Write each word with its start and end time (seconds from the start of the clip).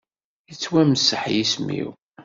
Ittwamseḥ 0.51 1.23
yism-iw. 1.33 1.89